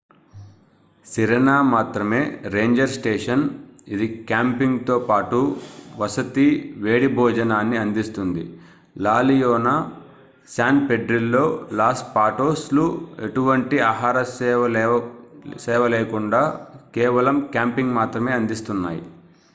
Sirena 1.07 1.55
మాత్రమే 1.71 2.21
ranger 2.53 2.93
station 2.93 3.43
ఇది 3.87 4.07
camping 4.29 4.79
తో 4.87 4.95
పాటు 5.09 5.39
వసతి 5.99 6.45
వేడి 6.77 7.09
భోజనాన్ని 7.17 7.77
అందిస్తుంది 7.77 8.43
La 8.97 9.15
Leona 9.27 9.75
San 10.49 10.81
Pedrillo 10.89 11.45
Los 11.79 12.03
Patos 12.15 12.65
లు 12.73 12.85
ఎలాంటి 13.27 13.79
ఆహార 13.91 14.17
సేవలేకుండా 15.67 16.41
కేవలం 16.97 17.37
క్యాంపింగ్ 17.53 17.97
మాత్రమే 17.99 18.33
అందిస్తున్నాయి 18.33 19.03